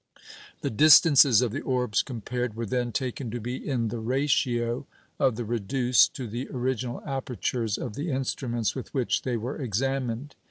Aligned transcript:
The 0.61 0.71
distances 0.71 1.43
of 1.43 1.51
the 1.51 1.61
orbs 1.61 2.01
compared 2.01 2.55
were 2.55 2.65
then 2.65 2.91
taken 2.91 3.29
to 3.29 3.39
be 3.39 3.55
in 3.55 3.89
the 3.89 3.99
ratio 3.99 4.87
of 5.19 5.35
the 5.35 5.45
reduced 5.45 6.15
to 6.15 6.25
the 6.27 6.49
original 6.49 7.03
apertures 7.05 7.77
of 7.77 7.93
the 7.93 8.09
instruments 8.09 8.73
with 8.73 8.91
which 8.95 9.21
they 9.21 9.37
were 9.37 9.57
examined. 9.57 10.33